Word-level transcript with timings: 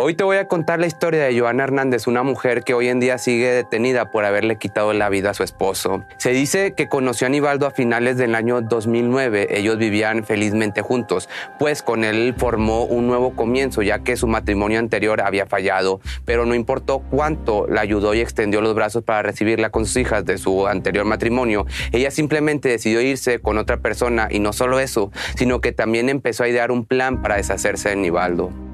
Hoy 0.00 0.14
te 0.14 0.22
voy 0.22 0.36
a 0.36 0.46
contar 0.46 0.78
la 0.78 0.86
historia 0.86 1.24
de 1.24 1.36
Joana 1.36 1.64
Hernández, 1.64 2.06
una 2.06 2.22
mujer 2.22 2.62
que 2.62 2.72
hoy 2.72 2.86
en 2.86 3.00
día 3.00 3.18
sigue 3.18 3.50
detenida 3.50 4.12
por 4.12 4.24
haberle 4.24 4.54
quitado 4.54 4.92
la 4.92 5.08
vida 5.08 5.30
a 5.30 5.34
su 5.34 5.42
esposo. 5.42 6.04
Se 6.18 6.30
dice 6.30 6.72
que 6.74 6.88
conoció 6.88 7.26
a 7.26 7.26
Aníbaldo 7.26 7.66
a 7.66 7.72
finales 7.72 8.16
del 8.16 8.36
año 8.36 8.60
2009. 8.60 9.48
Ellos 9.58 9.76
vivían 9.76 10.22
felizmente 10.22 10.82
juntos, 10.82 11.28
pues 11.58 11.82
con 11.82 12.04
él 12.04 12.36
formó 12.38 12.84
un 12.84 13.08
nuevo 13.08 13.34
comienzo, 13.34 13.82
ya 13.82 13.98
que 14.04 14.16
su 14.16 14.28
matrimonio 14.28 14.78
anterior 14.78 15.20
había 15.20 15.46
fallado. 15.46 16.00
Pero 16.24 16.46
no 16.46 16.54
importó 16.54 17.00
cuánto 17.00 17.66
la 17.66 17.80
ayudó 17.80 18.14
y 18.14 18.20
extendió 18.20 18.60
los 18.60 18.76
brazos 18.76 19.02
para 19.02 19.22
recibirla 19.22 19.70
con 19.70 19.84
sus 19.84 19.96
hijas 19.96 20.24
de 20.24 20.38
su 20.38 20.68
anterior 20.68 21.06
matrimonio. 21.06 21.66
Ella 21.90 22.12
simplemente 22.12 22.68
decidió 22.68 23.00
irse 23.00 23.40
con 23.40 23.58
otra 23.58 23.78
persona 23.78 24.28
y 24.30 24.38
no 24.38 24.52
solo 24.52 24.78
eso, 24.78 25.10
sino 25.34 25.60
que 25.60 25.72
también 25.72 26.08
empezó 26.08 26.44
a 26.44 26.48
idear 26.48 26.70
un 26.70 26.86
plan 26.86 27.20
para 27.20 27.34
deshacerse 27.34 27.88
de 27.88 27.94
Aníbaldo. 27.96 28.67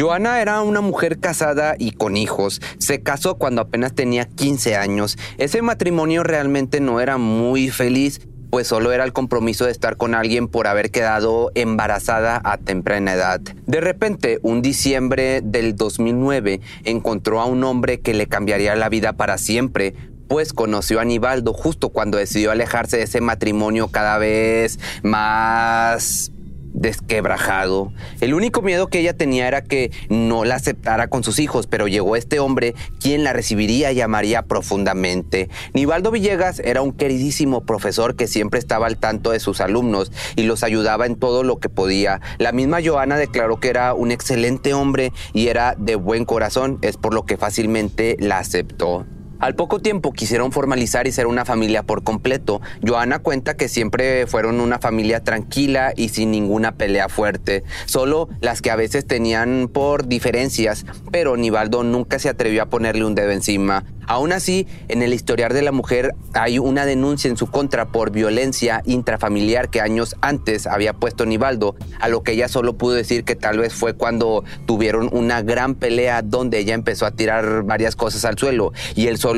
Joana 0.00 0.40
era 0.40 0.62
una 0.62 0.80
mujer 0.80 1.20
casada 1.20 1.74
y 1.78 1.90
con 1.90 2.16
hijos. 2.16 2.62
Se 2.78 3.02
casó 3.02 3.34
cuando 3.34 3.60
apenas 3.60 3.94
tenía 3.94 4.24
15 4.24 4.74
años. 4.74 5.18
Ese 5.36 5.60
matrimonio 5.60 6.22
realmente 6.22 6.80
no 6.80 7.00
era 7.00 7.18
muy 7.18 7.68
feliz, 7.68 8.22
pues 8.48 8.66
solo 8.66 8.92
era 8.92 9.04
el 9.04 9.12
compromiso 9.12 9.66
de 9.66 9.72
estar 9.72 9.98
con 9.98 10.14
alguien 10.14 10.48
por 10.48 10.68
haber 10.68 10.90
quedado 10.90 11.52
embarazada 11.54 12.40
a 12.42 12.56
temprana 12.56 13.12
edad. 13.12 13.42
De 13.66 13.82
repente, 13.82 14.38
un 14.42 14.62
diciembre 14.62 15.42
del 15.44 15.76
2009, 15.76 16.62
encontró 16.84 17.38
a 17.42 17.44
un 17.44 17.62
hombre 17.62 18.00
que 18.00 18.14
le 18.14 18.26
cambiaría 18.26 18.74
la 18.76 18.88
vida 18.88 19.12
para 19.12 19.36
siempre, 19.36 19.92
pues 20.28 20.54
conoció 20.54 21.00
a 21.00 21.02
Aníbaldo 21.02 21.52
justo 21.52 21.90
cuando 21.90 22.16
decidió 22.16 22.52
alejarse 22.52 22.96
de 22.96 23.02
ese 23.02 23.20
matrimonio 23.20 23.88
cada 23.88 24.16
vez 24.16 24.78
más 25.02 26.32
desquebrajado. 26.72 27.92
El 28.20 28.34
único 28.34 28.62
miedo 28.62 28.88
que 28.88 29.00
ella 29.00 29.16
tenía 29.16 29.48
era 29.48 29.62
que 29.62 29.90
no 30.08 30.44
la 30.44 30.56
aceptara 30.56 31.08
con 31.08 31.24
sus 31.24 31.38
hijos, 31.38 31.66
pero 31.66 31.88
llegó 31.88 32.16
este 32.16 32.40
hombre 32.40 32.74
quien 33.00 33.24
la 33.24 33.32
recibiría 33.32 33.92
y 33.92 34.00
amaría 34.00 34.42
profundamente. 34.42 35.48
Nivaldo 35.74 36.10
Villegas 36.10 36.60
era 36.60 36.82
un 36.82 36.92
queridísimo 36.92 37.64
profesor 37.64 38.16
que 38.16 38.26
siempre 38.26 38.58
estaba 38.58 38.86
al 38.86 38.98
tanto 38.98 39.30
de 39.30 39.40
sus 39.40 39.60
alumnos 39.60 40.12
y 40.36 40.44
los 40.44 40.62
ayudaba 40.62 41.06
en 41.06 41.16
todo 41.16 41.42
lo 41.42 41.58
que 41.58 41.68
podía. 41.68 42.20
La 42.38 42.52
misma 42.52 42.78
Joana 42.84 43.16
declaró 43.16 43.60
que 43.60 43.68
era 43.68 43.94
un 43.94 44.10
excelente 44.10 44.74
hombre 44.74 45.12
y 45.32 45.48
era 45.48 45.74
de 45.78 45.96
buen 45.96 46.24
corazón, 46.24 46.78
es 46.82 46.96
por 46.96 47.14
lo 47.14 47.24
que 47.24 47.36
fácilmente 47.36 48.16
la 48.18 48.38
aceptó. 48.38 49.06
Al 49.40 49.54
poco 49.54 49.80
tiempo 49.80 50.12
quisieron 50.12 50.52
formalizar 50.52 51.06
y 51.06 51.12
ser 51.12 51.26
una 51.26 51.46
familia 51.46 51.82
por 51.82 52.04
completo. 52.04 52.60
Joana 52.86 53.20
cuenta 53.20 53.56
que 53.56 53.68
siempre 53.68 54.26
fueron 54.26 54.60
una 54.60 54.78
familia 54.78 55.24
tranquila 55.24 55.94
y 55.96 56.10
sin 56.10 56.30
ninguna 56.30 56.72
pelea 56.72 57.08
fuerte, 57.08 57.64
solo 57.86 58.28
las 58.42 58.60
que 58.60 58.70
a 58.70 58.76
veces 58.76 59.06
tenían 59.06 59.70
por 59.72 60.06
diferencias, 60.08 60.84
pero 61.10 61.38
Nivaldo 61.38 61.82
nunca 61.84 62.18
se 62.18 62.28
atrevió 62.28 62.62
a 62.62 62.66
ponerle 62.66 63.06
un 63.06 63.14
dedo 63.14 63.30
encima. 63.30 63.86
Aún 64.06 64.32
así, 64.32 64.66
en 64.88 65.02
el 65.02 65.14
historial 65.14 65.52
de 65.52 65.62
la 65.62 65.70
mujer 65.70 66.10
hay 66.34 66.58
una 66.58 66.84
denuncia 66.84 67.30
en 67.30 67.36
su 67.36 67.46
contra 67.46 67.86
por 67.92 68.10
violencia 68.10 68.82
intrafamiliar 68.84 69.70
que 69.70 69.80
años 69.80 70.16
antes 70.20 70.66
había 70.66 70.94
puesto 70.94 71.26
Nivaldo, 71.26 71.76
a 72.00 72.08
lo 72.08 72.24
que 72.24 72.32
ella 72.32 72.48
solo 72.48 72.76
pudo 72.76 72.94
decir 72.94 73.22
que 73.22 73.36
tal 73.36 73.58
vez 73.58 73.72
fue 73.72 73.94
cuando 73.94 74.42
tuvieron 74.66 75.08
una 75.12 75.42
gran 75.42 75.76
pelea 75.76 76.22
donde 76.22 76.58
ella 76.58 76.74
empezó 76.74 77.06
a 77.06 77.12
tirar 77.12 77.62
varias 77.62 77.94
cosas 77.94 78.24
al 78.24 78.36
suelo 78.36 78.72
y 78.96 79.06
él 79.06 79.16
solo 79.16 79.29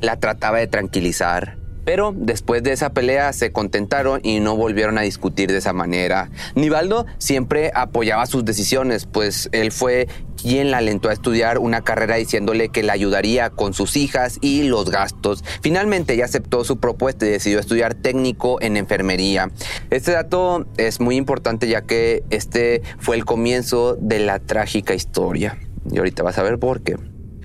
la 0.00 0.18
trataba 0.18 0.58
de 0.58 0.66
tranquilizar. 0.66 1.58
Pero 1.88 2.12
después 2.14 2.62
de 2.62 2.72
esa 2.72 2.90
pelea 2.90 3.32
se 3.32 3.50
contentaron 3.50 4.20
y 4.22 4.40
no 4.40 4.54
volvieron 4.56 4.98
a 4.98 5.00
discutir 5.00 5.50
de 5.50 5.56
esa 5.56 5.72
manera. 5.72 6.28
Nivaldo 6.54 7.06
siempre 7.16 7.70
apoyaba 7.74 8.26
sus 8.26 8.44
decisiones, 8.44 9.06
pues 9.06 9.48
él 9.52 9.72
fue 9.72 10.06
quien 10.36 10.70
la 10.70 10.78
alentó 10.78 11.08
a 11.08 11.14
estudiar 11.14 11.58
una 11.58 11.80
carrera 11.80 12.16
diciéndole 12.16 12.68
que 12.68 12.82
la 12.82 12.92
ayudaría 12.92 13.48
con 13.48 13.72
sus 13.72 13.96
hijas 13.96 14.36
y 14.42 14.64
los 14.64 14.90
gastos. 14.90 15.42
Finalmente 15.62 16.12
ella 16.12 16.26
aceptó 16.26 16.62
su 16.62 16.78
propuesta 16.78 17.24
y 17.24 17.30
decidió 17.30 17.58
estudiar 17.58 17.94
técnico 17.94 18.60
en 18.60 18.76
enfermería. 18.76 19.50
Este 19.88 20.12
dato 20.12 20.66
es 20.76 21.00
muy 21.00 21.16
importante 21.16 21.68
ya 21.68 21.86
que 21.86 22.22
este 22.28 22.82
fue 22.98 23.16
el 23.16 23.24
comienzo 23.24 23.96
de 23.98 24.18
la 24.18 24.40
trágica 24.40 24.92
historia. 24.92 25.58
Y 25.90 25.96
ahorita 25.96 26.22
vas 26.22 26.36
a 26.36 26.42
ver 26.42 26.58
por 26.58 26.82
qué. 26.82 26.96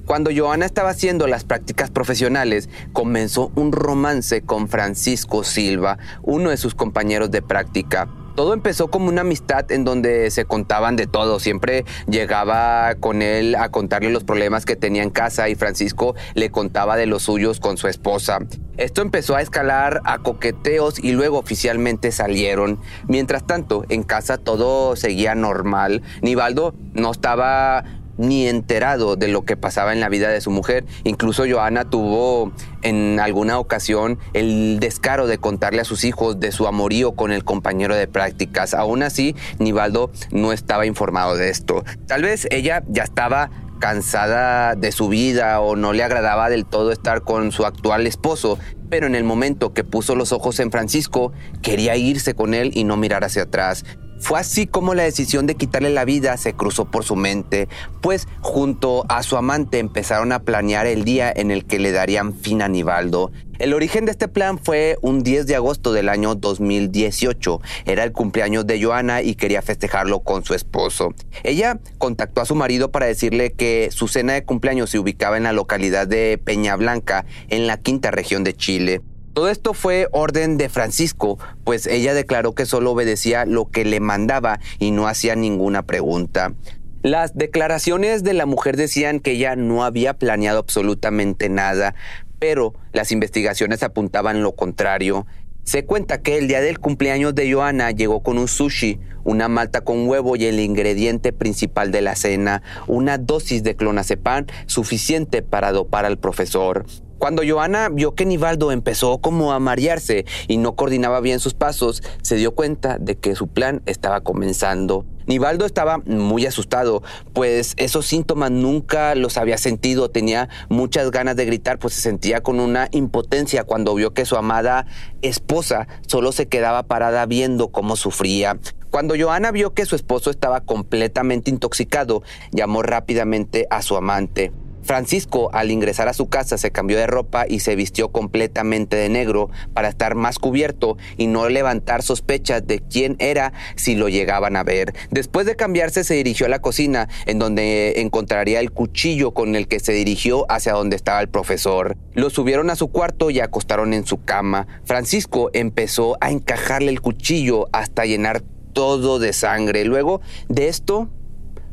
Cuando 0.06 0.31
Joana 0.36 0.66
estaba 0.66 0.90
haciendo 0.90 1.28
las 1.28 1.46
prácticas 1.46 1.90
profesionales, 1.90 2.69
comenzó 2.91 3.52
un 3.56 3.72
romance 3.72 4.41
con 4.41 4.68
Francisco 4.68 5.46
Silva, 5.46 5.97
uno 6.22 6.50
de 6.50 6.58
sus 6.58 6.75
compañeros 6.75 7.31
de 7.31 7.41
práctica. 7.41 8.09
Todo 8.36 8.53
empezó 8.53 8.90
como 8.90 9.09
una 9.09 9.22
amistad 9.22 9.72
en 9.72 9.86
donde 9.86 10.30
se 10.31 10.46
contaban 10.46 10.96
de 10.96 11.06
todo. 11.08 11.40
Siempre 11.40 11.86
llegaba 12.08 12.96
con 12.96 13.22
él 13.22 13.56
a 13.56 13.69
contarle 13.69 14.09
los 14.09 14.24
problemas 14.24 14.66
que 14.66 14.75
tenía 14.75 15.03
en 15.03 15.12
casa 15.12 15.50
y 15.50 15.56
Francisco 15.56 16.16
le 16.34 16.50
contaba 16.50 16.97
de 16.97 17.06
los 17.06 17.24
suyos 17.24 17.59
con 17.59 17.78
su 17.78 17.88
esposa. 17.88 18.40
Esto 18.75 19.03
empezó 19.03 19.36
a 19.36 19.42
escalar 19.42 20.02
a 20.03 20.18
coqueteos 20.18 20.97
y 20.97 21.12
luego 21.12 21.38
oficialmente 21.38 22.12
salieron. 22.12 22.80
Mientras 23.08 23.46
tanto, 23.46 23.86
en 23.90 24.02
casa 24.02 24.40
todo 24.40 24.96
seguía 24.96 25.36
normal. 25.36 26.02
Nivaldo 26.24 26.74
no 26.94 27.12
estaba 27.12 27.84
ni 28.18 28.47
enterado 28.47 29.16
de 29.16 29.28
lo 29.28 29.44
que 29.44 29.57
pasaba 29.57 29.94
en 29.94 30.00
la 30.00 30.09
vida 30.09 30.29
de 30.29 30.41
su 30.41 30.51
mujer. 30.51 30.85
Incluso 31.03 31.46
Joana 31.50 31.85
tuvo 31.90 32.51
en 32.81 33.19
alguna 33.19 33.59
ocasión 33.59 34.19
el 34.34 34.79
descaro 34.79 35.28
de 35.28 35.38
contarle 35.38 35.81
a 35.81 35.85
sus 35.85 36.03
hijos 36.03 36.40
de 36.40 36.51
su 36.51 36.68
amorío 36.68 37.13
con 37.13 37.31
el 37.31 37.44
compañero 37.44 37.96
de 37.96 38.07
prácticas. 38.07 38.74
Aún 38.74 39.03
así, 39.03 39.35
Nivaldo 39.59 40.12
no 40.31 40.51
estaba 40.51 40.85
informado 40.85 41.35
de 41.35 41.50
esto. 41.50 41.84
Tal 42.07 42.24
vez 42.24 42.47
ella 42.51 42.84
ya 42.88 43.03
estaba 43.03 43.50
cansada 43.79 44.75
de 44.75 44.94
su 44.94 45.09
vida 45.09 45.59
o 45.59 45.75
no 45.75 45.91
le 45.91 46.03
agradaba 46.03 46.50
del 46.50 46.66
todo 46.66 46.94
estar 46.94 47.24
con 47.24 47.51
su 47.51 47.66
actual 47.66 48.07
esposo, 48.07 48.57
pero 48.90 49.07
en 49.07 49.16
el 49.16 49.25
momento 49.25 49.74
que 49.74 49.84
puso 49.84 50.16
los 50.16 50.31
ojos 50.31 50.62
en 50.62 50.72
Francisco, 50.72 51.34
quería 51.62 51.97
irse 51.97 52.34
con 52.34 52.53
él 52.53 52.72
y 52.74 52.85
no 52.85 52.95
mirar 52.95 53.25
hacia 53.25 53.44
atrás. 53.44 53.84
Fue 54.24 54.40
así 54.40 54.68
como 54.68 54.94
la 54.94 55.04
decisión 55.04 55.48
de 55.48 55.56
quitarle 55.56 55.90
la 55.90 56.06
vida 56.06 56.38
se 56.38 56.54
cruzó 56.54 56.86
por 56.86 57.04
su 57.04 57.18
mente, 57.18 57.68
pues 58.00 58.26
junto 58.40 59.04
a 59.10 59.22
su 59.22 59.36
amante 59.36 59.80
empezaron 59.80 60.32
a 60.32 60.44
planear 60.44 60.88
el 60.88 61.04
día 61.04 61.30
en 61.36 61.52
el 61.52 61.66
que 61.66 61.78
le 61.78 61.92
darían 61.92 62.34
fin 62.34 62.62
a 62.62 62.70
Nivaldo. 62.70 63.34
El 63.60 63.74
origen 63.74 64.06
de 64.06 64.12
este 64.12 64.30
plan 64.30 64.60
fue 64.60 64.98
un 65.02 65.24
10 65.24 65.46
de 65.46 65.58
agosto 65.58 65.92
del 65.92 66.08
año 66.08 66.36
2018. 66.36 67.60
Era 67.84 68.06
el 68.06 68.14
cumpleaños 68.14 68.66
de 68.66 68.82
Joana 68.82 69.22
y 69.22 69.36
quería 69.36 69.62
festejarlo 69.62 70.22
con 70.22 70.46
su 70.46 70.54
esposo. 70.54 71.14
Ella 71.44 71.81
contactó 71.98 72.40
a 72.40 72.46
su 72.46 72.56
marido 72.56 72.92
para 72.92 73.08
decirle 73.08 73.52
que 73.52 73.90
su 73.92 74.08
cena 74.08 74.31
de 74.34 74.46
cumpleaños 74.46 74.90
se 74.90 75.00
ubicaba 75.00 75.36
en 75.36 75.44
la 75.44 75.52
localidad 75.52 76.08
de 76.08 76.40
Peña 76.42 76.78
Blanca, 76.78 77.26
en 77.50 77.68
la 77.68 77.76
quinta 77.76 78.10
región 78.10 78.46
de 78.46 78.56
Chile. 78.56 79.02
Todo 79.33 79.50
esto 79.50 79.74
fue 79.74 80.07
orden 80.12 80.57
de 80.57 80.69
Francisco, 80.69 81.39
pues 81.63 81.88
ella 81.88 82.13
declaró 82.13 82.53
que 82.53 82.68
solo 82.68 82.91
obedecía 82.91 83.45
lo 83.45 83.65
que 83.65 83.83
le 83.83 84.00
mandaba 84.00 84.59
y 84.77 84.91
no 84.91 85.07
hacía 85.07 85.35
ninguna 85.35 85.83
pregunta. 85.83 86.53
Las 87.01 87.35
declaraciones 87.35 88.24
de 88.24 88.33
la 88.33 88.45
mujer 88.45 88.77
decían 88.77 89.19
que 89.19 89.31
ella 89.31 89.56
no 89.56 89.83
había 89.83 90.13
planeado 90.13 90.59
absolutamente 90.59 91.50
nada, 91.50 91.95
pero 92.38 92.75
las 92.94 93.12
investigaciones 93.12 93.81
apuntaban 93.81 94.44
lo 94.44 94.53
contrario. 94.53 95.25
Se 95.63 95.83
cuenta 95.83 96.21
que 96.21 96.38
el 96.38 96.47
día 96.47 96.62
del 96.62 96.80
cumpleaños 96.80 97.33
de 97.33 97.51
Joana 97.51 97.89
llegó 97.91 98.21
con 98.21 98.38
un 98.38 98.47
sushi, 98.47 99.00
una 99.24 99.47
malta 99.47 99.81
con 99.81 100.07
huevo 100.07 100.35
y 100.35 100.45
el 100.45 100.59
ingrediente 100.59 101.33
principal 101.33 101.91
de 101.91 102.01
la 102.01 102.15
cena, 102.15 102.62
una 102.85 103.18
dosis 103.18 103.63
de 103.63 103.75
clonazepam 103.75 104.45
suficiente 104.68 105.41
para 105.41 105.71
dopar 105.71 106.06
al 106.06 106.19
profesor. 106.19 106.85
Cuando 107.24 107.42
Joana 107.48 107.88
vio 107.88 108.16
que 108.16 108.25
Nivaldo 108.25 108.74
empezó 108.74 109.20
como 109.20 109.54
a 109.54 109.60
marearse 109.60 110.25
y 110.50 110.58
no 110.58 110.75
coordinaba 110.75 111.22
bien 111.22 111.40
sus 111.40 111.54
pasos, 111.54 112.04
se 112.22 112.36
dio 112.36 112.54
cuenta 112.54 112.98
de 113.00 113.16
que 113.16 113.34
su 113.34 113.48
plan 113.48 113.81
estaba 113.86 114.20
comenzando. 114.20 115.06
Nivaldo 115.25 115.66
estaba 115.66 116.00
muy 116.00 116.46
asustado, 116.46 117.02
pues 117.31 117.75
esos 117.78 118.08
síntomas 118.08 118.52
nunca 118.52 119.16
los 119.16 119.38
había 119.38 119.58
sentido, 119.58 120.12
tenía 120.12 120.50
muchas 120.68 121.12
ganas 121.12 121.38
de 121.38 121.46
gritar, 121.46 121.80
pues 121.80 121.94
se 121.94 122.02
sentía 122.02 122.44
con 122.44 122.60
una 122.60 122.90
impotencia 122.92 123.64
cuando 123.64 123.96
vio 123.96 124.14
que 124.14 124.26
su 124.26 124.36
amada 124.36 124.86
esposa 125.22 125.88
solo 126.06 126.34
se 126.34 126.50
quedaba 126.50 126.84
parada 126.84 127.26
viendo 127.26 127.69
cómo 127.69 127.96
sufría. 127.96 128.60
Cuando 128.90 129.16
Joana 129.18 129.52
vio 129.52 129.74
que 129.74 129.86
su 129.86 129.96
esposo 129.96 130.30
estaba 130.30 130.60
completamente 130.60 131.50
intoxicado, 131.50 132.22
llamó 132.52 132.81
rápidamente 132.81 133.66
a 133.69 133.81
su 133.81 133.96
amante. 133.96 134.52
Francisco, 134.83 135.50
al 135.53 135.71
ingresar 135.71 136.07
a 136.07 136.13
su 136.13 136.27
casa, 136.27 136.57
se 136.57 136.71
cambió 136.71 136.97
de 136.97 137.07
ropa 137.07 137.45
y 137.47 137.59
se 137.59 137.75
vistió 137.75 138.12
completamente 138.12 138.95
de 138.95 139.09
negro 139.09 139.50
para 139.74 139.89
estar 139.89 140.15
más 140.15 140.39
cubierto 140.39 140.97
y 141.18 141.27
no 141.27 141.47
levantar 141.50 142.03
sospechas 142.03 142.65
de 142.68 142.80
quién 142.80 143.15
era 143.19 143.53
si 143.75 143.95
lo 143.95 144.09
llegaban 144.09 144.56
a 144.56 144.63
ver. 144.63 144.94
Después 145.12 145.45
de 145.45 145.56
cambiarse, 145.56 146.03
se 146.03 146.15
dirigió 146.15 146.45
a 146.45 146.50
la 146.50 146.62
cocina, 146.62 147.09
en 147.25 147.39
donde 147.39 148.01
encontraría 148.01 148.59
el 148.59 148.71
cuchillo 148.71 149.31
con 149.31 149.56
el 149.56 149.68
que 149.68 149.80
se 149.80 149.94
dirigió 149.94 150.45
hacia 150.51 150.74
donde 150.74 150.95
estaba 150.95 151.21
el 151.21 151.30
profesor. 151.30 151.97
Lo 152.13 152.30
subieron 152.30 152.69
a 152.69 152.75
su 152.75 152.89
cuarto 152.89 153.30
y 153.30 153.39
acostaron 153.39 153.94
en 153.94 154.06
su 154.06 154.24
cama. 154.24 154.68
Francisco 154.85 155.50
empezó 155.53 156.18
a 156.21 156.31
encajarle 156.31 156.91
el 156.91 157.01
cuchillo 157.01 157.68
hasta 157.71 158.06
llenar 158.06 158.41
todo 158.74 159.19
de 159.19 159.33
sangre. 159.33 159.85
Luego 159.85 160.21
de 160.50 160.68
esto, 160.68 161.09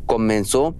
comenzó 0.06 0.74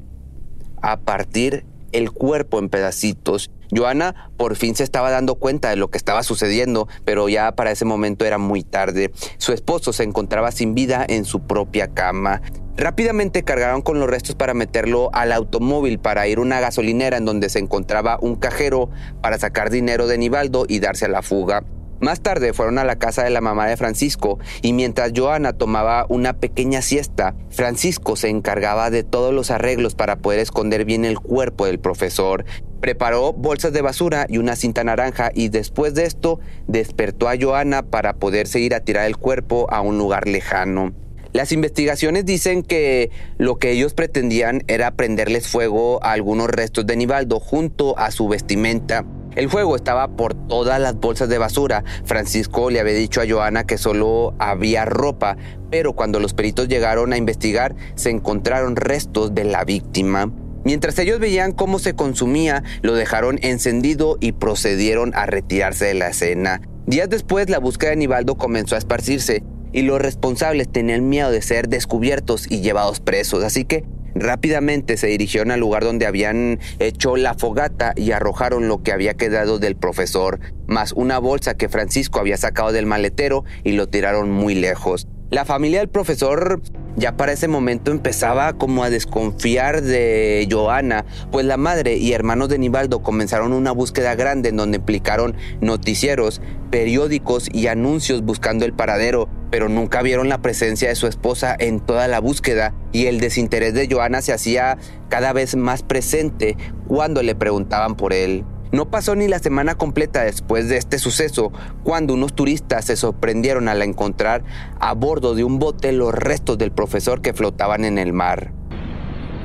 a 0.82 1.00
partir 1.00 1.64
el 1.92 2.10
cuerpo 2.12 2.58
en 2.58 2.68
pedacitos. 2.68 3.50
Joana 3.74 4.30
por 4.36 4.56
fin 4.56 4.74
se 4.74 4.82
estaba 4.82 5.10
dando 5.10 5.36
cuenta 5.36 5.70
de 5.70 5.76
lo 5.76 5.88
que 5.90 5.98
estaba 5.98 6.22
sucediendo, 6.22 6.88
pero 7.04 7.28
ya 7.28 7.52
para 7.52 7.70
ese 7.70 7.84
momento 7.84 8.24
era 8.24 8.38
muy 8.38 8.62
tarde. 8.62 9.12
Su 9.38 9.52
esposo 9.52 9.92
se 9.92 10.02
encontraba 10.02 10.50
sin 10.50 10.74
vida 10.74 11.04
en 11.08 11.24
su 11.24 11.40
propia 11.40 11.88
cama. 11.88 12.42
Rápidamente 12.76 13.42
cargaron 13.42 13.82
con 13.82 14.00
los 14.00 14.08
restos 14.08 14.34
para 14.34 14.54
meterlo 14.54 15.10
al 15.12 15.32
automóvil 15.32 15.98
para 15.98 16.26
ir 16.28 16.38
a 16.38 16.42
una 16.42 16.60
gasolinera 16.60 17.18
en 17.18 17.26
donde 17.26 17.48
se 17.48 17.58
encontraba 17.58 18.18
un 18.20 18.36
cajero 18.36 18.88
para 19.20 19.38
sacar 19.38 19.70
dinero 19.70 20.06
de 20.06 20.18
Nivaldo 20.18 20.64
y 20.66 20.80
darse 20.80 21.04
a 21.04 21.08
la 21.08 21.22
fuga. 21.22 21.62
Más 22.00 22.22
tarde 22.22 22.54
fueron 22.54 22.78
a 22.78 22.84
la 22.84 22.96
casa 22.96 23.24
de 23.24 23.30
la 23.30 23.42
mamá 23.42 23.66
de 23.66 23.76
Francisco 23.76 24.38
y 24.62 24.72
mientras 24.72 25.12
Joana 25.14 25.52
tomaba 25.52 26.06
una 26.08 26.32
pequeña 26.32 26.80
siesta, 26.80 27.34
Francisco 27.50 28.16
se 28.16 28.30
encargaba 28.30 28.88
de 28.90 29.02
todos 29.02 29.34
los 29.34 29.50
arreglos 29.50 29.94
para 29.94 30.16
poder 30.16 30.40
esconder 30.40 30.86
bien 30.86 31.04
el 31.04 31.20
cuerpo 31.20 31.66
del 31.66 31.78
profesor. 31.78 32.46
Preparó 32.80 33.34
bolsas 33.34 33.74
de 33.74 33.82
basura 33.82 34.24
y 34.30 34.38
una 34.38 34.56
cinta 34.56 34.82
naranja 34.82 35.30
y 35.34 35.50
después 35.50 35.92
de 35.94 36.06
esto 36.06 36.40
despertó 36.66 37.28
a 37.28 37.36
Joana 37.38 37.82
para 37.82 38.14
poder 38.14 38.46
seguir 38.46 38.74
a 38.74 38.80
tirar 38.80 39.06
el 39.06 39.18
cuerpo 39.18 39.66
a 39.70 39.82
un 39.82 39.98
lugar 39.98 40.26
lejano. 40.26 40.94
Las 41.34 41.52
investigaciones 41.52 42.24
dicen 42.24 42.62
que 42.62 43.10
lo 43.36 43.58
que 43.58 43.72
ellos 43.72 43.92
pretendían 43.92 44.62
era 44.68 44.92
prenderles 44.92 45.48
fuego 45.48 46.02
a 46.02 46.12
algunos 46.12 46.48
restos 46.48 46.86
de 46.86 46.96
Nivaldo 46.96 47.38
junto 47.40 47.96
a 47.98 48.10
su 48.10 48.26
vestimenta 48.26 49.04
el 49.36 49.48
fuego 49.48 49.76
estaba 49.76 50.08
por 50.08 50.34
todas 50.34 50.80
las 50.80 50.96
bolsas 50.96 51.28
de 51.28 51.38
basura. 51.38 51.84
Francisco 52.04 52.70
le 52.70 52.80
había 52.80 52.94
dicho 52.94 53.20
a 53.20 53.28
Joana 53.28 53.64
que 53.64 53.78
solo 53.78 54.34
había 54.38 54.84
ropa, 54.84 55.36
pero 55.70 55.92
cuando 55.92 56.20
los 56.20 56.34
peritos 56.34 56.68
llegaron 56.68 57.12
a 57.12 57.16
investigar 57.16 57.74
se 57.94 58.10
encontraron 58.10 58.76
restos 58.76 59.34
de 59.34 59.44
la 59.44 59.64
víctima. 59.64 60.30
Mientras 60.64 60.98
ellos 60.98 61.20
veían 61.20 61.52
cómo 61.52 61.78
se 61.78 61.94
consumía, 61.94 62.64
lo 62.82 62.94
dejaron 62.94 63.38
encendido 63.42 64.18
y 64.20 64.32
procedieron 64.32 65.12
a 65.14 65.24
retirarse 65.26 65.86
de 65.86 65.94
la 65.94 66.08
escena. 66.08 66.60
Días 66.86 67.08
después, 67.08 67.48
la 67.48 67.58
búsqueda 67.58 67.90
de 67.90 67.96
Nivaldo 67.96 68.34
comenzó 68.34 68.74
a 68.74 68.78
esparcirse 68.78 69.42
y 69.72 69.82
los 69.82 70.00
responsables 70.00 70.70
tenían 70.70 71.08
miedo 71.08 71.30
de 71.30 71.40
ser 71.40 71.68
descubiertos 71.68 72.50
y 72.50 72.60
llevados 72.60 73.00
presos, 73.00 73.44
así 73.44 73.64
que 73.64 73.84
Rápidamente 74.14 74.96
se 74.96 75.08
dirigieron 75.08 75.50
al 75.50 75.60
lugar 75.60 75.84
donde 75.84 76.06
habían 76.06 76.58
hecho 76.78 77.16
la 77.16 77.34
fogata 77.34 77.92
y 77.96 78.12
arrojaron 78.12 78.68
lo 78.68 78.82
que 78.82 78.92
había 78.92 79.14
quedado 79.14 79.58
del 79.58 79.76
profesor, 79.76 80.40
más 80.66 80.92
una 80.92 81.18
bolsa 81.18 81.54
que 81.54 81.68
Francisco 81.68 82.20
había 82.20 82.36
sacado 82.36 82.72
del 82.72 82.86
maletero 82.86 83.44
y 83.64 83.72
lo 83.72 83.88
tiraron 83.88 84.30
muy 84.30 84.54
lejos. 84.54 85.06
La 85.30 85.44
familia 85.44 85.78
del 85.78 85.88
profesor 85.88 86.60
ya 86.96 87.16
para 87.16 87.32
ese 87.32 87.46
momento 87.46 87.92
empezaba 87.92 88.52
como 88.54 88.82
a 88.82 88.90
desconfiar 88.90 89.80
de 89.80 90.48
Joana, 90.50 91.04
pues 91.30 91.46
la 91.46 91.56
madre 91.56 91.96
y 91.96 92.12
hermanos 92.12 92.48
de 92.48 92.58
Nivaldo 92.58 93.02
comenzaron 93.02 93.52
una 93.52 93.70
búsqueda 93.70 94.16
grande 94.16 94.48
en 94.48 94.56
donde 94.56 94.78
implicaron 94.78 95.36
noticieros, 95.60 96.42
periódicos 96.70 97.48
y 97.52 97.68
anuncios 97.68 98.22
buscando 98.22 98.64
el 98.64 98.72
paradero, 98.72 99.28
pero 99.50 99.68
nunca 99.68 100.02
vieron 100.02 100.28
la 100.28 100.42
presencia 100.42 100.88
de 100.88 100.94
su 100.94 101.06
esposa 101.06 101.54
en 101.58 101.80
toda 101.80 102.08
la 102.08 102.20
búsqueda 102.20 102.72
y 102.92 103.06
el 103.06 103.20
desinterés 103.20 103.74
de 103.74 103.88
Joana 103.90 104.22
se 104.22 104.32
hacía 104.32 104.78
cada 105.08 105.32
vez 105.32 105.56
más 105.56 105.82
presente 105.82 106.56
cuando 106.86 107.22
le 107.22 107.34
preguntaban 107.34 107.96
por 107.96 108.12
él. 108.12 108.44
No 108.72 108.88
pasó 108.88 109.16
ni 109.16 109.26
la 109.26 109.40
semana 109.40 109.74
completa 109.74 110.22
después 110.22 110.68
de 110.68 110.76
este 110.76 111.00
suceso 111.00 111.50
cuando 111.82 112.14
unos 112.14 112.34
turistas 112.34 112.84
se 112.84 112.96
sorprendieron 112.96 113.68
al 113.68 113.82
encontrar 113.82 114.44
a 114.78 114.94
bordo 114.94 115.34
de 115.34 115.42
un 115.42 115.58
bote 115.58 115.90
los 115.92 116.14
restos 116.14 116.56
del 116.56 116.70
profesor 116.70 117.20
que 117.20 117.32
flotaban 117.32 117.84
en 117.84 117.98
el 117.98 118.12
mar. 118.12 118.52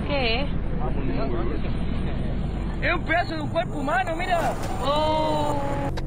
¿Qué? 0.08 0.46
Es 2.82 2.94
un 2.94 3.04
pedazo 3.04 3.34
de 3.34 3.42
un 3.42 3.50
cuerpo 3.50 3.80
humano, 3.80 4.16
mira. 4.16 4.54
Oh. 4.84 5.45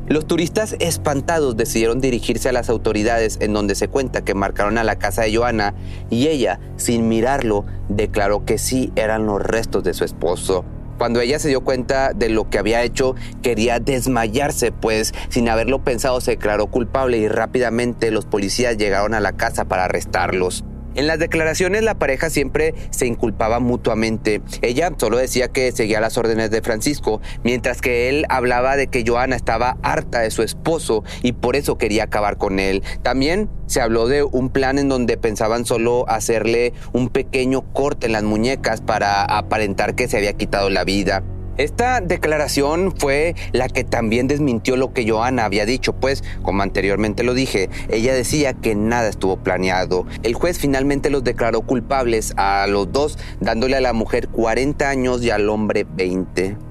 Los 0.09 0.27
turistas 0.27 0.75
espantados 0.81 1.59
decidieron 1.59 2.01
dirigirse 2.01 2.49
a 2.49 2.53
las 2.53 2.71
autoridades 2.71 3.37
en 3.43 3.53
donde 3.53 3.75
se 3.75 3.89
cuenta 3.89 4.25
que 4.25 4.33
marcaron 4.33 4.79
a 4.79 4.85
la 4.85 4.97
casa 4.97 5.23
de 5.23 5.37
Joana 5.37 5.75
y 6.09 6.29
ella, 6.29 6.61
sin 6.77 7.09
mirarlo, 7.09 7.67
declaró 7.91 8.47
que 8.47 8.57
sí 8.57 8.91
eran 8.97 9.27
los 9.27 9.43
restos 9.43 9.85
de 9.85 9.93
su 9.93 10.05
esposo. 10.05 10.65
Cuando 10.97 11.21
ella 11.21 11.39
se 11.39 11.49
dio 11.49 11.61
cuenta 11.61 12.15
de 12.15 12.31
lo 12.31 12.49
que 12.49 12.59
había 12.59 12.83
hecho, 12.85 13.17
quería 13.43 13.81
desmayarse, 13.81 14.73
pues 14.73 15.13
sin 15.29 15.47
haberlo 15.51 15.85
pensado 15.85 16.23
se 16.23 16.33
declaró 16.33 16.69
culpable 16.69 17.19
y 17.19 17.29
rápidamente 17.29 18.11
los 18.11 18.25
policías 18.25 18.79
llegaron 18.79 19.13
a 19.13 19.21
la 19.21 19.33
casa 19.33 19.67
para 19.67 19.85
arrestarlos. 19.85 20.65
En 20.99 21.07
las 21.07 21.21
declaraciones 21.21 21.85
la 21.85 21.95
pareja 21.95 22.29
siempre 22.29 22.75
se 22.91 23.07
inculpaba 23.07 23.61
mutuamente. 23.61 24.43
Ella 24.63 24.91
solo 24.97 25.17
decía 25.17 25.47
que 25.47 25.71
seguía 25.71 26.01
las 26.01 26.19
órdenes 26.19 26.51
de 26.51 26.61
Francisco, 26.61 27.21
mientras 27.45 27.81
que 27.81 28.09
él 28.09 28.27
hablaba 28.29 28.75
de 28.75 28.89
que 28.89 29.05
Joana 29.07 29.37
estaba 29.37 29.77
harta 29.85 30.19
de 30.19 30.33
su 30.33 30.43
esposo 30.43 31.05
y 31.23 31.35
por 31.35 31.55
eso 31.55 31.79
quería 31.79 32.03
acabar 32.03 32.37
con 32.37 32.59
él. 32.59 32.83
También 33.03 33.49
se 33.67 33.81
habló 33.81 34.09
de 34.09 34.25
un 34.25 34.51
plan 34.51 34.77
en 34.77 34.89
donde 34.89 35.17
pensaban 35.17 35.65
solo 35.65 36.05
hacerle 36.09 36.73
un 36.93 37.11
pequeño 37.11 37.63
corte 37.73 38.07
en 38.07 38.13
las 38.15 38.25
muñecas 38.25 38.81
para 38.81 39.23
aparentar 39.23 39.95
que 39.95 40.09
se 40.09 40.17
había 40.17 40.33
quitado 40.33 40.69
la 40.69 40.83
vida. 40.83 41.23
Esta 41.59 42.01
declaración 42.01 42.95
fue 42.97 43.35
la 43.51 43.69
que 43.69 43.83
también 43.83 44.29
desmintió 44.29 44.77
lo 44.77 44.93
que 44.93 45.09
Joana 45.11 45.45
había 45.45 45.67
dicho, 45.67 45.93
pues, 45.93 46.23
como 46.43 46.63
anteriormente 46.63 47.25
lo 47.25 47.35
dije, 47.35 47.69
ella 47.89 48.15
decía 48.15 48.55
que 48.55 48.77
nada 48.77 49.09
estuvo 49.09 49.39
planeado. 49.39 50.07
El 50.23 50.35
juez 50.35 50.57
finalmente 50.61 51.11
los 51.11 51.25
declaró 51.25 51.63
culpables 51.63 52.33
a 52.37 52.69
los 52.69 52.93
dos, 52.93 53.19
dándole 53.41 53.77
a 53.77 53.81
la 53.81 53.93
mujer 53.93 54.29
40 54.29 54.89
años 54.89 55.25
y 55.25 55.31
al 55.31 55.49
hombre 55.49 55.85
20. 55.85 56.68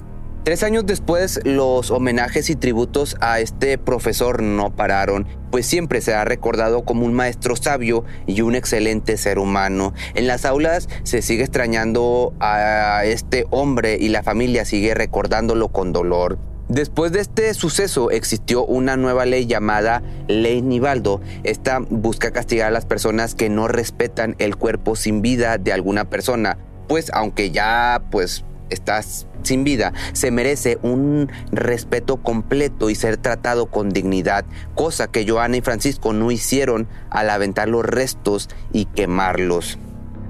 Tres 0.47 0.63
años 0.63 0.85
después, 0.85 1.41
los 1.43 1.91
homenajes 1.91 2.49
y 2.49 2.55
tributos 2.55 3.17
a 3.19 3.41
este 3.41 3.77
profesor 3.77 4.41
no 4.41 4.73
pararon, 4.73 5.27
pues 5.51 5.65
siempre 5.65 5.99
se 5.99 6.13
ha 6.13 6.23
recordado 6.23 6.85
como 6.85 7.05
un 7.05 7.13
maestro 7.13 7.57
sabio 7.57 8.05
y 8.27 8.39
un 8.39 8.55
excelente 8.55 9.17
ser 9.17 9.39
humano. 9.39 9.93
En 10.15 10.25
las 10.25 10.45
aulas 10.45 10.87
se 11.03 11.21
sigue 11.21 11.43
extrañando 11.43 12.33
a 12.39 13.03
este 13.03 13.45
hombre 13.49 13.97
y 13.99 14.07
la 14.07 14.23
familia 14.23 14.63
sigue 14.63 14.93
recordándolo 14.93 15.67
con 15.67 15.91
dolor. 15.91 16.39
Después 16.69 17.11
de 17.11 17.19
este 17.19 17.53
suceso 17.53 18.09
existió 18.09 18.63
una 18.63 18.95
nueva 18.95 19.25
ley 19.25 19.47
llamada 19.47 20.01
Ley 20.29 20.61
Nivaldo. 20.61 21.19
Esta 21.43 21.79
busca 21.79 22.31
castigar 22.31 22.69
a 22.69 22.71
las 22.71 22.85
personas 22.85 23.35
que 23.35 23.49
no 23.49 23.67
respetan 23.67 24.37
el 24.39 24.55
cuerpo 24.55 24.95
sin 24.95 25.21
vida 25.21 25.57
de 25.57 25.73
alguna 25.73 26.09
persona, 26.09 26.57
pues 26.87 27.11
aunque 27.13 27.51
ya 27.51 28.01
pues 28.11 28.45
estás 28.69 29.27
sin 29.43 29.63
vida, 29.63 29.93
se 30.13 30.31
merece 30.31 30.77
un 30.81 31.31
respeto 31.51 32.17
completo 32.17 32.89
y 32.89 32.95
ser 32.95 33.17
tratado 33.17 33.67
con 33.67 33.89
dignidad, 33.89 34.45
cosa 34.75 35.07
que 35.07 35.27
Joana 35.27 35.57
y 35.57 35.61
Francisco 35.61 36.13
no 36.13 36.31
hicieron 36.31 36.87
al 37.09 37.29
aventar 37.29 37.69
los 37.69 37.85
restos 37.85 38.49
y 38.73 38.85
quemarlos. 38.85 39.77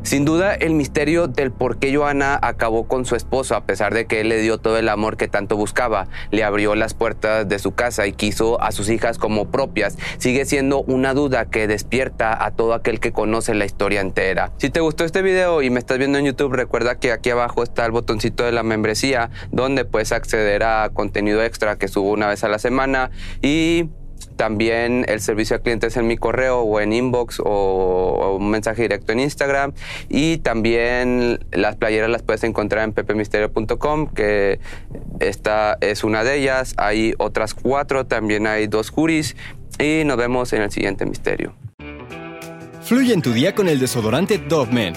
Sin 0.07 0.23
duda, 0.23 0.53
el 0.55 0.73
misterio 0.73 1.27
del 1.27 1.51
por 1.51 1.79
qué 1.79 1.93
Joana 1.93 2.39
acabó 2.41 2.87
con 2.87 3.03
su 3.03 3.17
esposo, 3.17 3.57
a 3.57 3.65
pesar 3.65 3.93
de 3.93 4.05
que 4.05 4.21
él 4.21 4.29
le 4.29 4.39
dio 4.39 4.57
todo 4.57 4.77
el 4.77 4.87
amor 4.87 5.17
que 5.17 5.27
tanto 5.27 5.57
buscaba, 5.57 6.07
le 6.31 6.45
abrió 6.45 6.75
las 6.75 6.93
puertas 6.93 7.49
de 7.49 7.59
su 7.59 7.73
casa 7.73 8.07
y 8.07 8.13
quiso 8.13 8.61
a 8.61 8.71
sus 8.71 8.87
hijas 8.89 9.17
como 9.17 9.51
propias, 9.51 9.97
sigue 10.17 10.45
siendo 10.45 10.79
una 10.83 11.13
duda 11.13 11.47
que 11.49 11.67
despierta 11.67 12.41
a 12.45 12.51
todo 12.51 12.73
aquel 12.73 13.01
que 13.01 13.11
conoce 13.11 13.53
la 13.53 13.65
historia 13.65 13.99
entera. 13.99 14.53
Si 14.59 14.69
te 14.69 14.79
gustó 14.79 15.03
este 15.03 15.21
video 15.21 15.61
y 15.61 15.69
me 15.71 15.79
estás 15.79 15.97
viendo 15.97 16.17
en 16.17 16.23
YouTube, 16.23 16.53
recuerda 16.53 16.99
que 16.99 17.11
aquí 17.11 17.29
abajo 17.29 17.61
está 17.61 17.85
el 17.85 17.91
botoncito 17.91 18.45
de 18.45 18.53
la 18.53 18.63
membresía, 18.63 19.29
donde 19.51 19.83
puedes 19.83 20.13
acceder 20.13 20.63
a 20.63 20.89
contenido 20.93 21.43
extra 21.43 21.77
que 21.77 21.89
subo 21.89 22.11
una 22.11 22.27
vez 22.27 22.45
a 22.45 22.47
la 22.47 22.59
semana. 22.59 23.11
Y 23.41 23.89
También 24.37 25.03
el 25.07 25.19
servicio 25.19 25.55
a 25.55 25.59
clientes 25.59 25.97
en 25.97 26.07
mi 26.07 26.15
correo 26.15 26.61
o 26.61 26.79
en 26.79 26.93
inbox 26.93 27.41
o, 27.43 28.37
un 28.39 28.49
mensaje 28.49 28.83
directo 28.83 29.11
en 29.11 29.19
Instagram. 29.19 29.73
Y 30.09 30.37
también 30.37 31.39
las 31.51 31.75
playeras 31.75 32.09
las 32.09 32.21
puedes 32.21 32.43
encontrar 32.43 32.83
en 32.83 32.93
pepemisterio.com, 32.93 34.07
que 34.07 34.59
esta 35.19 35.77
es 35.81 36.03
una 36.03 36.23
de 36.23 36.37
ellas. 36.37 36.75
Hay 36.77 37.13
otras 37.17 37.53
cuatro, 37.53 38.05
también 38.05 38.47
hay 38.47 38.67
dos 38.67 38.91
juris. 38.91 39.35
Y 39.79 40.03
nos 40.05 40.17
vemos 40.17 40.53
en 40.53 40.61
el 40.61 40.71
siguiente 40.71 41.05
misterio. 41.05 41.53
Fluye 42.83 43.13
en 43.13 43.21
tu 43.21 43.33
día 43.33 43.53
con 43.53 43.67
el 43.67 43.79
desodorante 43.79 44.37
Dove 44.37 44.71
Men, 44.71 44.93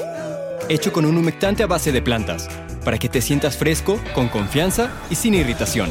hecho 0.68 0.92
con 0.92 1.04
un 1.04 1.16
humectante 1.16 1.64
a 1.64 1.66
base 1.66 1.90
de 1.90 2.00
plantas, 2.00 2.48
para 2.84 2.98
que 2.98 3.08
te 3.08 3.20
sientas 3.20 3.56
fresco, 3.56 3.98
con 4.14 4.28
confianza 4.28 4.92
y 5.10 5.16
sin 5.16 5.34
irritación. 5.34 5.90